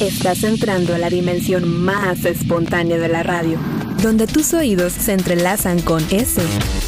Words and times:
Estás 0.00 0.44
entrando 0.44 0.94
a 0.94 0.98
la 0.98 1.10
dimensión 1.10 1.68
más 1.68 2.24
espontánea 2.24 2.96
de 2.96 3.08
la 3.08 3.22
radio, 3.22 3.58
donde 4.02 4.26
tus 4.26 4.54
oídos 4.54 4.94
se 4.94 5.12
entrelazan 5.12 5.82
con 5.82 6.02
ese 6.10 6.40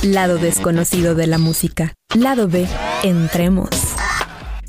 lado 0.02 0.38
desconocido 0.38 1.14
de 1.14 1.26
la 1.26 1.36
música. 1.36 1.92
Lado 2.18 2.48
B, 2.48 2.66
entremos. 3.02 3.68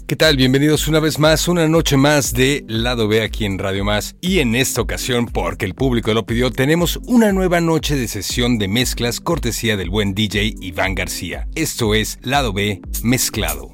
¿Qué 0.08 0.18
tal? 0.18 0.36
Bienvenidos 0.36 0.90
una 0.90 1.00
vez 1.00 1.20
más, 1.20 1.48
una 1.48 1.70
noche 1.70 1.96
más 1.96 2.34
de 2.34 2.66
Lado 2.68 3.08
B 3.08 3.22
aquí 3.22 3.46
en 3.46 3.60
Radio 3.60 3.86
Más. 3.86 4.18
Y 4.20 4.40
en 4.40 4.56
esta 4.56 4.82
ocasión, 4.82 5.26
porque 5.28 5.64
el 5.66 5.74
público 5.74 6.14
lo 6.14 6.26
pidió, 6.26 6.52
tenemos 6.52 7.00
una 7.06 7.32
nueva 7.32 7.62
noche 7.62 7.96
de 7.96 8.10
sesión 8.10 8.58
de 8.58 8.68
mezclas 8.68 9.22
cortesía 9.22 9.78
del 9.78 9.90
buen 9.90 10.14
DJ 10.14 10.56
Iván 10.60 10.96
García. 10.96 11.48
Esto 11.56 11.96
es 11.96 12.20
Lado 12.22 12.52
B 12.52 12.82
mezclado. 13.04 13.72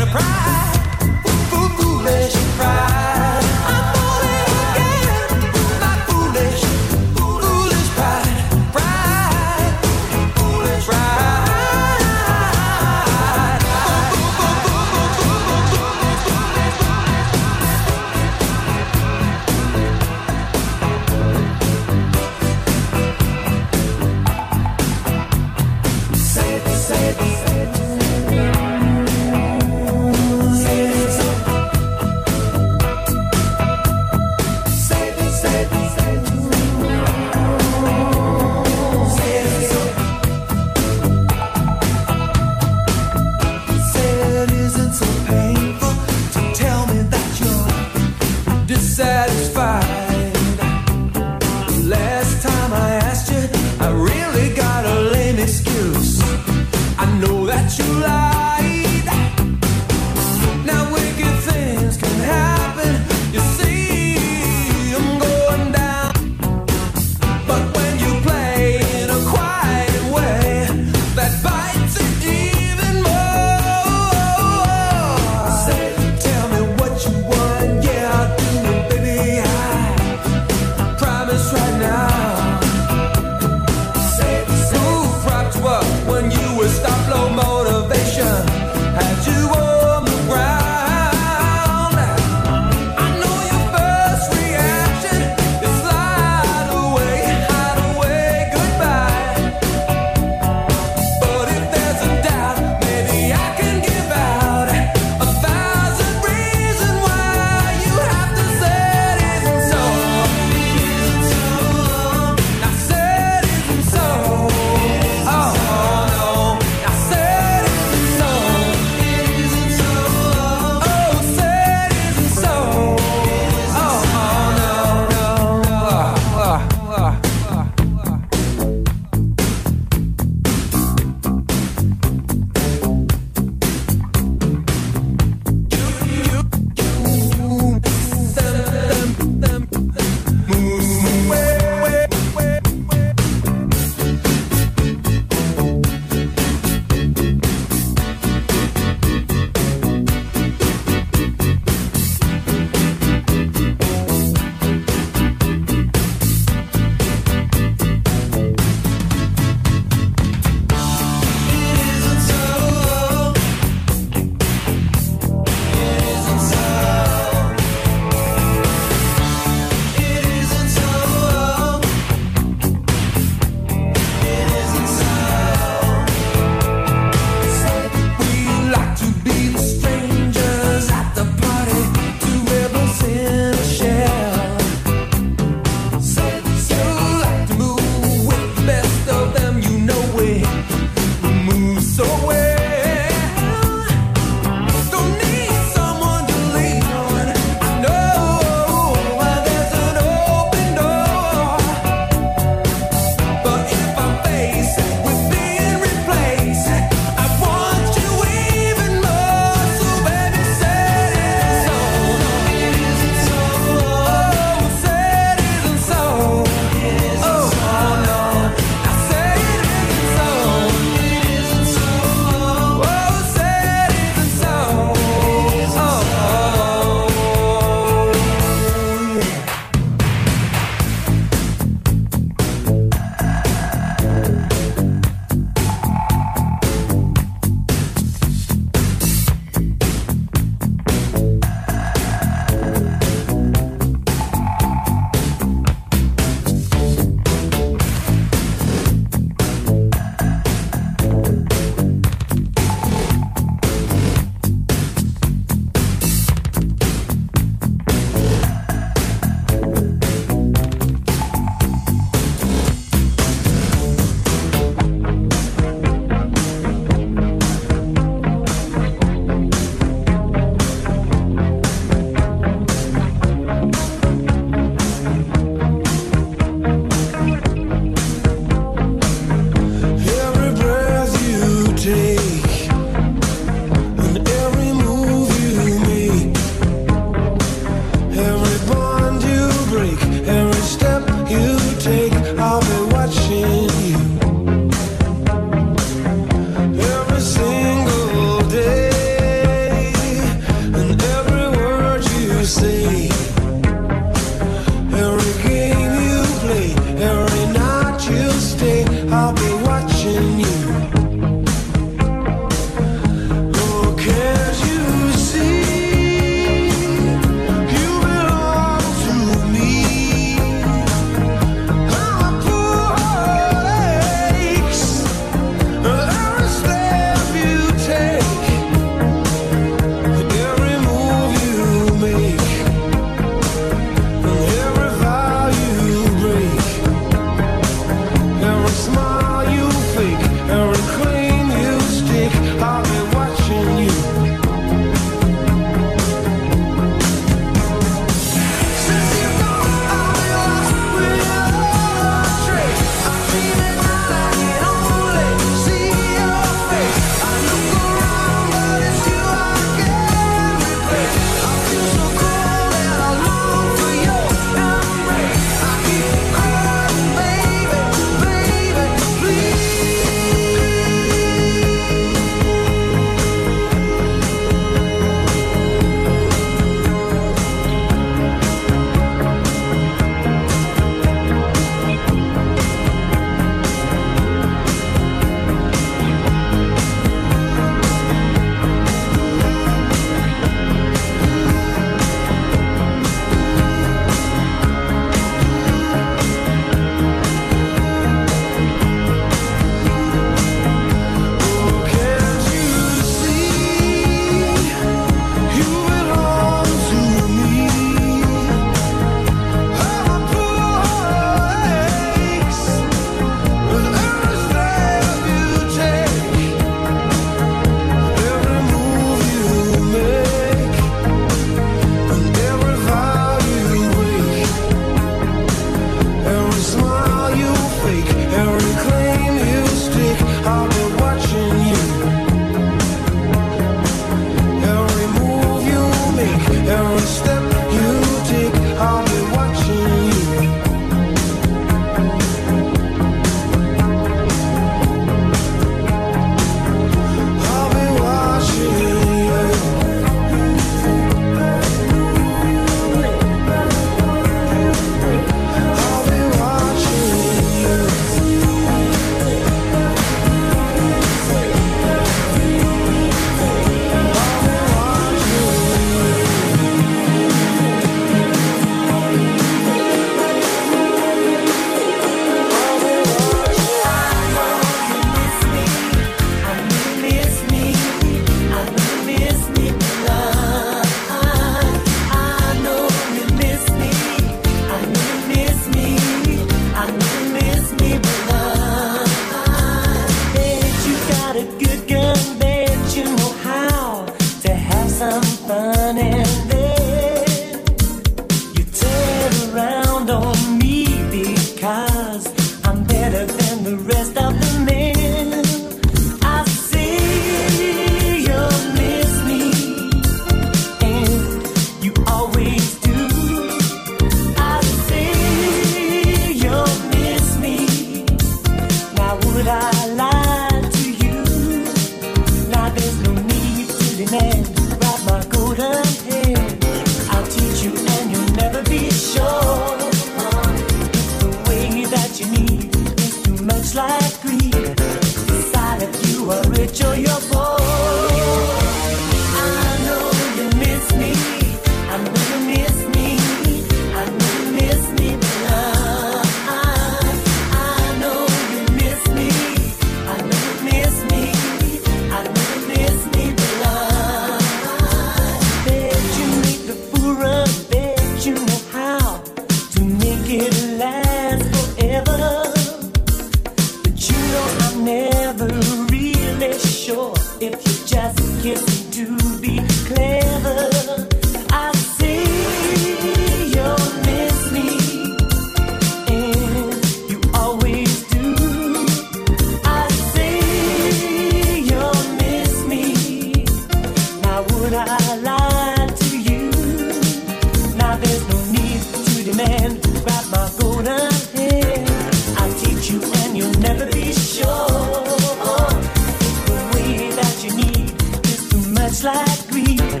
slight 598.96 599.46
grief. 599.50 600.00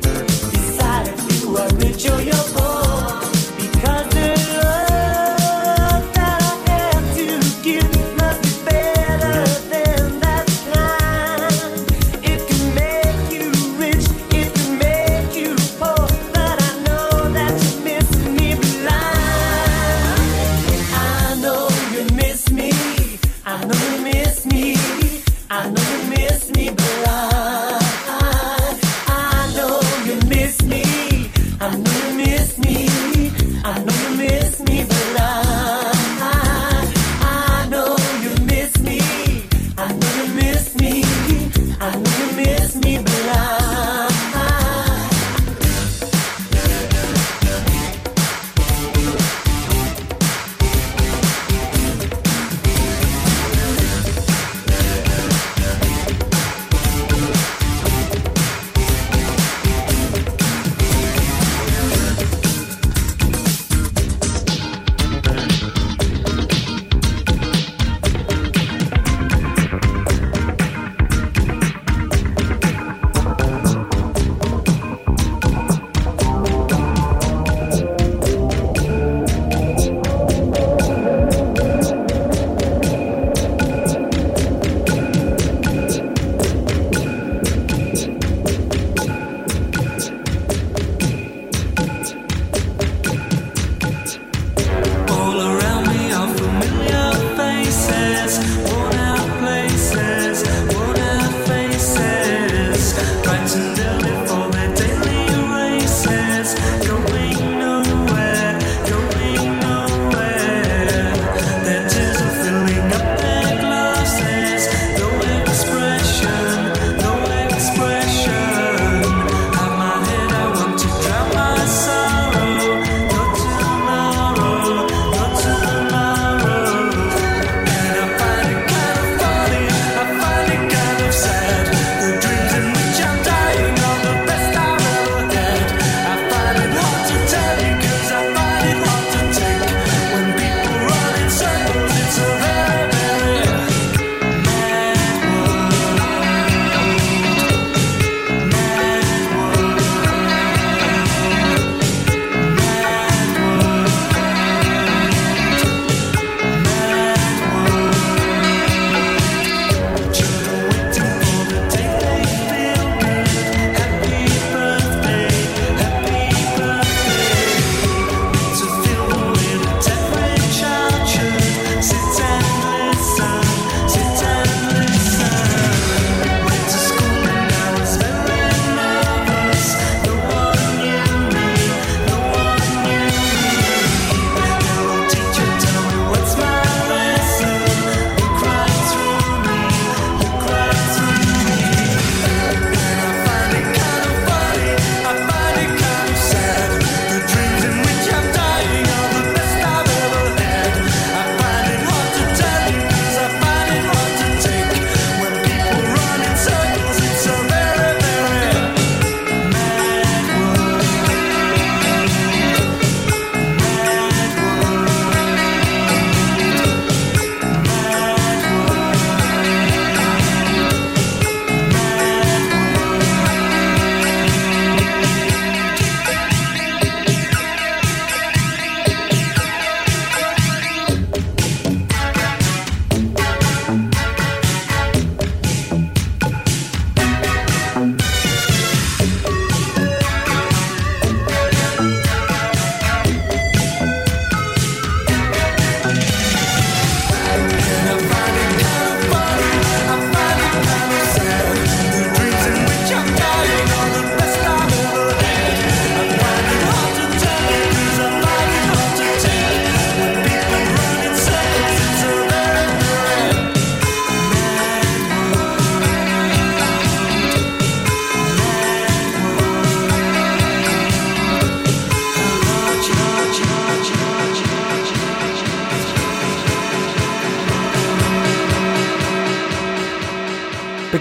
Decided 0.52 1.20
you 1.34 1.52
were 1.52 1.68
rich 1.76 2.08
or 2.08 2.20
you're 2.22 2.48
poor. 2.54 2.85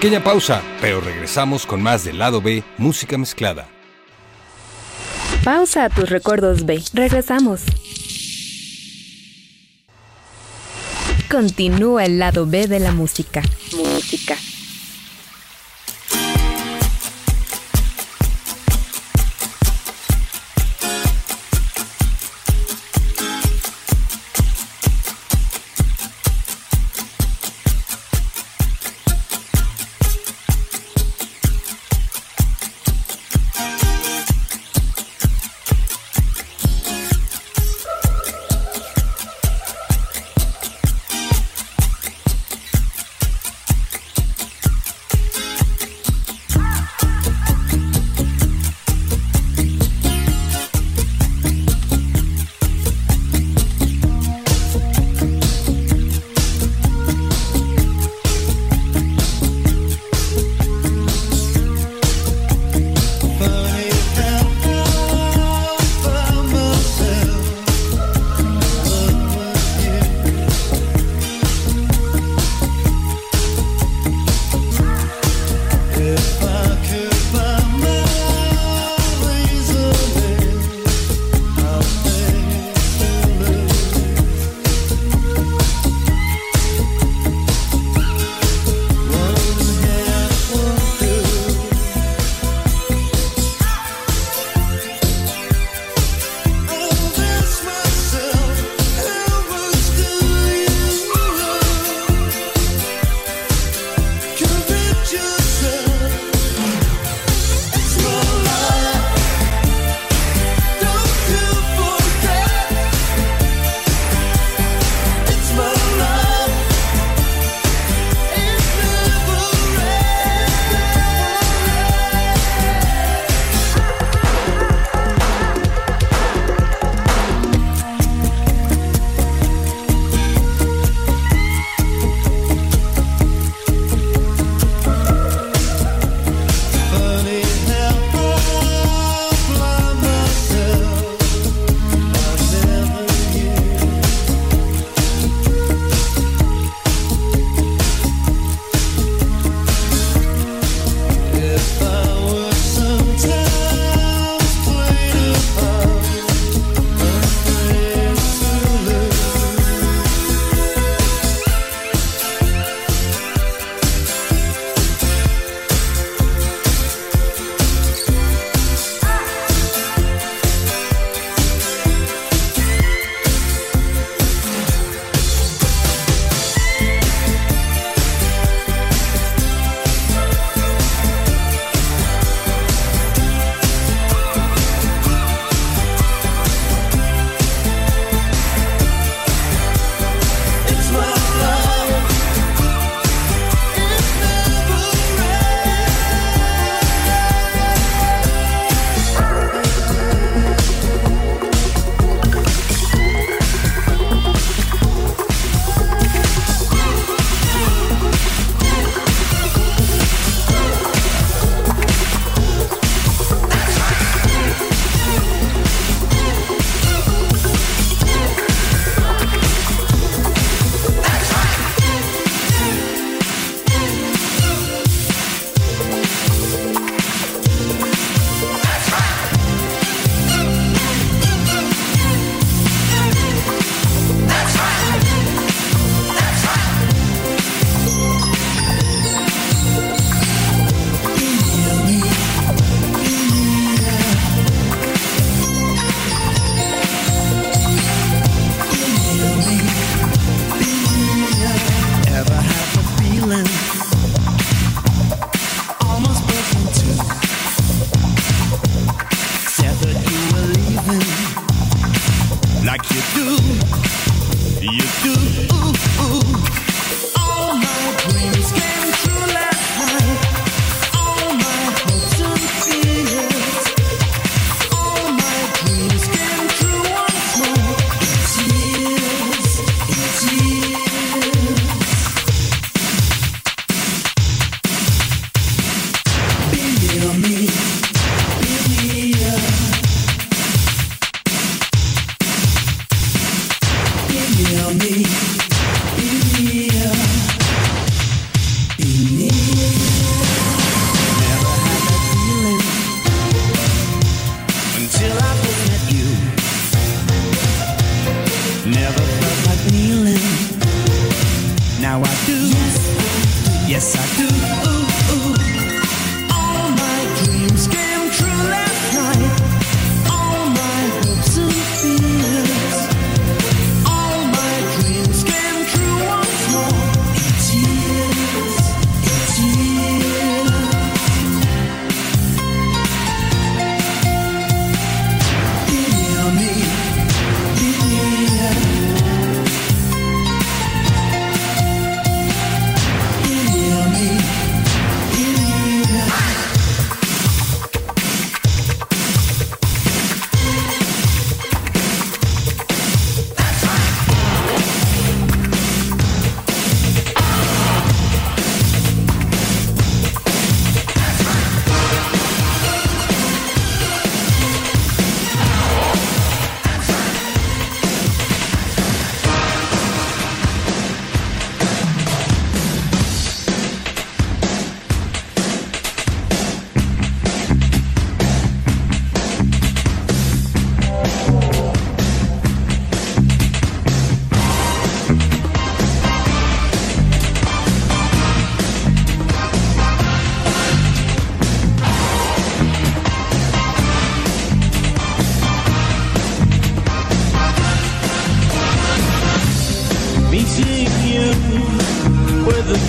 Pequeña 0.05 0.23
pausa, 0.23 0.61
pero 0.81 1.01
regresamos 1.01 1.65
con 1.65 1.81
más 1.81 2.05
del 2.05 2.19
lado 2.19 2.39
B, 2.39 2.63
música 2.77 3.17
mezclada. 3.17 3.67
Pausa 5.43 5.85
a 5.85 5.89
tus 5.89 6.07
recuerdos 6.11 6.67
B. 6.67 6.83
Regresamos. 6.93 7.63
Continúa 11.27 12.05
el 12.05 12.19
lado 12.19 12.45
B 12.45 12.67
de 12.67 12.79
la 12.79 12.91
música. 12.91 13.41
Música. 13.75 14.37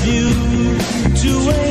you 0.07 0.31
to 1.17 1.49
wait. 1.49 1.66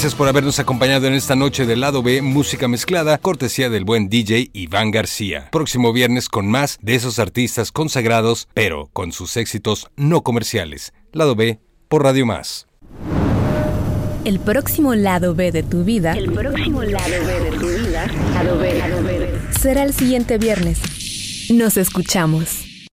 Gracias 0.00 0.16
por 0.16 0.28
habernos 0.28 0.58
acompañado 0.58 1.08
en 1.08 1.12
esta 1.12 1.36
noche 1.36 1.66
del 1.66 1.80
lado 1.80 2.02
B 2.02 2.22
Música 2.22 2.68
Mezclada, 2.68 3.18
cortesía 3.18 3.68
del 3.68 3.84
buen 3.84 4.08
DJ 4.08 4.48
Iván 4.54 4.90
García. 4.90 5.50
Próximo 5.52 5.92
viernes 5.92 6.30
con 6.30 6.48
más 6.48 6.78
de 6.80 6.94
esos 6.94 7.18
artistas 7.18 7.70
consagrados, 7.70 8.48
pero 8.54 8.88
con 8.94 9.12
sus 9.12 9.36
éxitos 9.36 9.90
no 9.96 10.22
comerciales. 10.22 10.94
Lado 11.12 11.34
B 11.34 11.60
por 11.88 12.02
Radio 12.02 12.24
Más. 12.24 12.66
El 14.24 14.40
próximo 14.40 14.94
lado 14.94 15.34
B 15.34 15.52
de 15.52 15.62
tu 15.62 15.84
vida. 15.84 16.12
El 16.12 16.32
próximo 16.32 16.82
lado 16.82 17.26
B 17.26 17.50
de 17.50 17.58
tu 17.58 17.66
vida. 17.68 18.06
Lado 18.32 18.58
B, 18.58 18.78
lado 18.78 19.02
B. 19.02 19.38
Será 19.60 19.82
el 19.82 19.92
siguiente 19.92 20.38
viernes. 20.38 20.80
Nos 21.50 21.76
escuchamos. 21.76 22.69